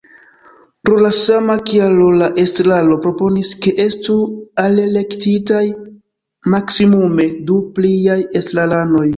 Pro 0.87 0.93
la 1.05 1.09
sama 1.17 1.57
kialo 1.71 2.07
la 2.21 2.29
estraro 2.45 2.97
proponis, 3.03 3.51
ke 3.67 3.75
estu 3.85 4.17
alelektitaj 4.65 5.63
maksmimume 6.55 7.31
du 7.51 7.63
pliaj 7.79 8.21
estraranoj. 8.43 9.09